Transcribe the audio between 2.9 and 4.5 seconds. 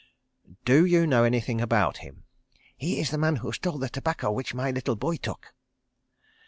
is the man who stole the tobacco